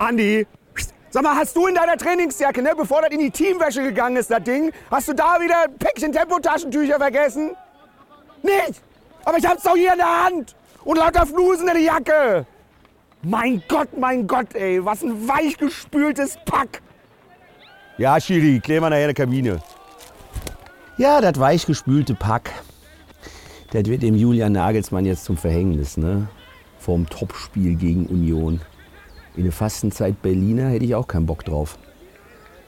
[0.00, 0.46] Andi,
[1.10, 4.30] sag mal, hast du in deiner Trainingsjacke, ne, bevor das in die Teamwäsche gegangen ist,
[4.30, 7.50] das Ding, hast du da wieder ein Päckchen Tempotaschentücher vergessen?
[8.42, 8.80] Nicht!
[9.26, 10.56] Aber ich hab's doch hier in der Hand!
[10.84, 12.46] Und lauter Flusen in der Jacke!
[13.22, 16.80] Mein Gott, mein Gott, ey, was ein weichgespültes Pack!
[17.98, 19.62] Ja, Schiri, klär mal nachher in der Kabine.
[20.96, 22.50] Ja, das weichgespülte Pack.
[23.72, 26.26] Das wird dem Julian Nagelsmann jetzt zum Verhängnis, ne?
[26.78, 28.62] Vorm Topspiel gegen Union.
[29.36, 31.78] In der Fastenzeit Berliner hätte ich auch keinen Bock drauf.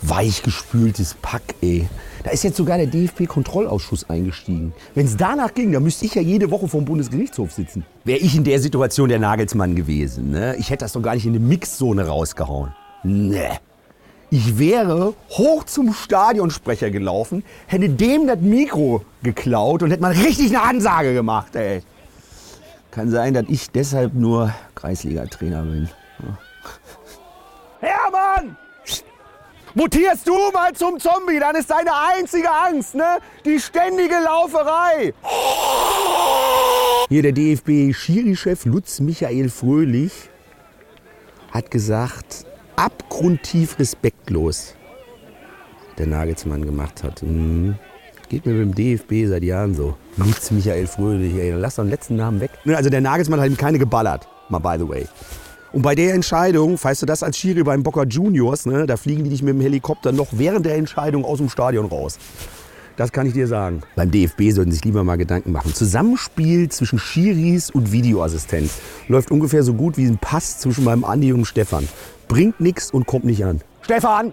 [0.00, 1.88] Weichgespültes Pack, ey.
[2.22, 4.72] Da ist jetzt sogar der DFB-Kontrollausschuss eingestiegen.
[4.94, 7.84] Wenn es danach ging, dann müsste ich ja jede Woche vom Bundesgerichtshof sitzen.
[8.04, 10.54] Wäre ich in der Situation der Nagelsmann gewesen, ne?
[10.56, 12.72] Ich hätte das doch gar nicht in eine Mixzone rausgehauen.
[13.02, 13.58] Ne.
[14.30, 20.48] Ich wäre hoch zum Stadionsprecher gelaufen, hätte dem das Mikro geklaut und hätte mal richtig
[20.48, 21.82] eine Ansage gemacht, ey.
[22.90, 25.88] Kann sein, dass ich deshalb nur Kreisliga-Trainer bin.
[27.80, 28.56] Hermann!
[29.74, 33.18] Mutierst du mal zum Zombie, dann ist deine einzige Angst, ne?
[33.44, 35.14] Die ständige Lauferei.
[37.08, 40.30] Hier der DFB-Schiri-Chef Lutz Michael Fröhlich
[41.52, 42.44] hat gesagt,
[42.76, 44.74] abgrundtief respektlos
[45.98, 47.22] der Nagelsmann gemacht hat.
[47.22, 47.76] Mhm.
[48.28, 49.96] Geht mir mit dem DFB seit Jahren so.
[50.16, 52.50] Lutz Michael Fröhlich, ey, lass doch den letzten Namen weg.
[52.64, 55.06] Ne, Also der Nagelsmann hat ihm keine geballert, mal by the way.
[55.72, 59.24] Und bei der Entscheidung, weißt du das als Schiri beim Boca Juniors, ne, da fliegen
[59.24, 62.18] die dich mit dem Helikopter noch während der Entscheidung aus dem Stadion raus.
[62.96, 63.82] Das kann ich dir sagen.
[63.94, 65.72] Beim DFB sollten sich lieber mal Gedanken machen.
[65.72, 71.32] Zusammenspiel zwischen Schiris und Videoassistenz läuft ungefähr so gut wie ein Pass zwischen meinem Andi
[71.32, 71.86] und Stefan.
[72.26, 73.60] Bringt nichts und kommt nicht an.
[73.82, 74.32] Stefan,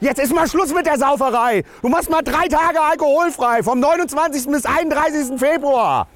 [0.00, 1.62] jetzt ist mal Schluss mit der Sauferei.
[1.82, 4.46] Du machst mal drei Tage alkoholfrei, vom 29.
[4.46, 5.38] bis 31.
[5.38, 6.08] Februar.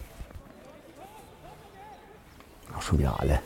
[2.75, 3.41] Auch schon wieder alle.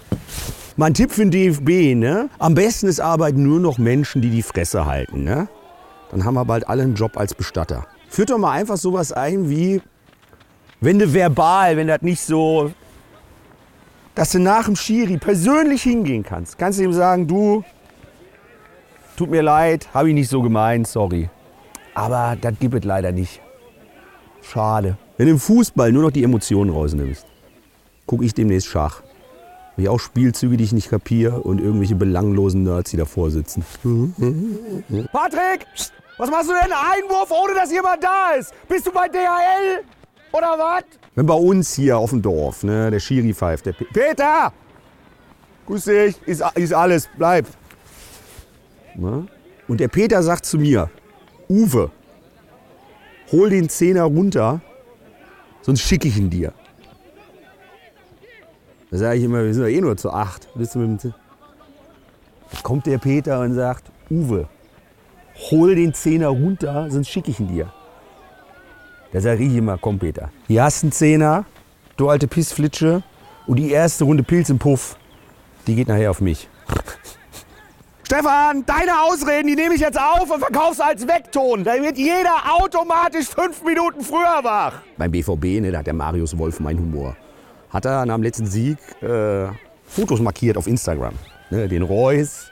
[0.77, 2.29] Mein Tipp für den DFB, ne?
[2.41, 5.47] Am besten ist arbeiten nur noch Menschen, die die Fresse halten, ne?
[6.11, 7.87] Dann haben wir bald alle einen Job als Bestatter.
[8.09, 9.81] Führt doch mal einfach sowas ein wie,
[10.81, 12.73] wenn du verbal, wenn das nicht so,
[14.17, 16.59] dass du nach dem Schiri persönlich hingehen kannst.
[16.59, 17.63] Kannst du ihm sagen, du,
[19.17, 21.31] tut mir leid, habe ich nicht so gemeint, sorry.
[21.95, 23.41] Aber das gibt es leider nicht.
[24.43, 24.99] Schade.
[25.17, 27.27] Wenn du im Fußball nur noch die Emotionen rausnimmst,
[28.07, 29.03] gucke ich demnächst Schach.
[29.77, 33.65] Ich auch Spielzüge, die ich nicht kapiere und irgendwelche belanglosen Nerds, die davor sitzen.
[35.13, 35.67] Patrick,
[36.17, 38.53] was machst du denn Einwurf, ohne dass jemand da ist?
[38.69, 39.83] Bist du bei DHL?
[40.33, 40.85] Oder was?
[41.17, 44.53] Wenn bei uns hier auf dem Dorf, ne, der Schiri pfeift, der Pe Peter!
[45.67, 47.47] Grüß dich, ist, ist alles, bleib.
[48.97, 49.27] Ne?
[49.67, 50.91] Und der Peter sagt zu mir,
[51.49, 51.91] Uwe,
[53.33, 54.61] hol den Zehner runter,
[55.63, 56.53] sonst schicke ich ihn dir.
[58.91, 60.49] Da sage ich immer, wir sind doch eh nur zu acht.
[60.55, 61.15] Bist du mit dem
[62.53, 64.49] Da kommt der Peter und sagt, Uwe,
[65.51, 67.73] hol den Zehner runter, sonst schicke ich ihn dir.
[69.13, 71.45] Da sage ich immer, komm Peter, hier hast du einen Zehner,
[71.97, 73.03] du alte Pissflitsche
[73.47, 74.97] und die erste Runde Pilz im Puff,
[75.67, 76.49] die geht nachher auf mich.
[78.07, 81.65] Stefan, deine Ausreden, die nehme ich jetzt auf und verkauf's als Wegton.
[81.65, 84.75] Da wird jeder automatisch fünf Minuten früher wach.
[84.99, 87.17] Beim BVB, ne, da hat der Marius Wolf meinen Humor.
[87.75, 89.49] Hat er nach dem letzten Sieg äh,
[89.85, 91.15] Fotos markiert auf Instagram.
[91.51, 92.47] Ne, den Reus.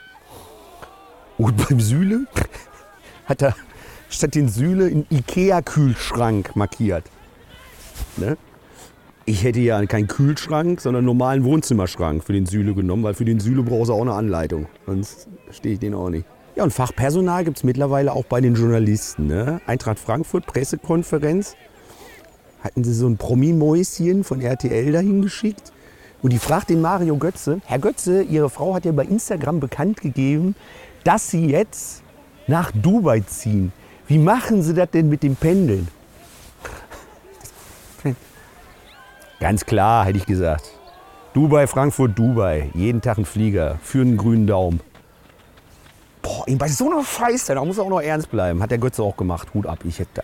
[1.37, 2.25] Und beim Süle
[3.25, 3.55] hat er
[4.09, 7.05] statt den Süle einen Ikea-Kühlschrank markiert.
[8.17, 8.37] Ne?
[9.23, 13.23] Ich hätte ja keinen Kühlschrank, sondern einen normalen Wohnzimmerschrank für den Süle genommen, weil für
[13.23, 14.67] den Süle brauchst du auch eine Anleitung.
[14.85, 16.25] Sonst stehe ich den auch nicht.
[16.57, 19.27] Ja, und Fachpersonal gibt es mittlerweile auch bei den Journalisten.
[19.27, 19.61] Ne?
[19.67, 21.55] Eintracht Frankfurt, Pressekonferenz.
[22.63, 25.73] Hatten sie so ein Promi-Mäuschen von RTL dahin geschickt.
[26.21, 29.99] Und die fragt den Mario Götze, Herr Götze, Ihre Frau hat ja bei Instagram bekannt
[29.99, 30.55] gegeben,
[31.03, 32.01] dass Sie jetzt
[32.47, 33.73] nach Dubai ziehen.
[34.07, 35.89] Wie machen Sie das denn mit dem Pendeln?
[39.41, 40.71] Ganz klar, hätte ich gesagt.
[41.33, 42.69] Dubai, Frankfurt, Dubai.
[42.73, 43.79] Jeden Tag ein Flieger.
[43.83, 44.79] Für einen grünen Daumen.
[46.21, 48.63] Boah, bei so einer Scheiße, da muss er auch noch ernst bleiben.
[48.63, 49.53] Hat der Götze auch gemacht.
[49.53, 49.79] Hut ab.
[49.83, 50.23] Ich hätte.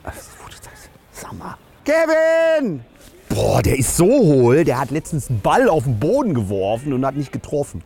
[1.12, 1.58] Sag mal.
[1.86, 2.82] Kevin!
[3.30, 4.64] Boah, der ist so hohl.
[4.64, 7.84] Der hat letztens einen Ball auf den Boden geworfen und hat nicht getroffen.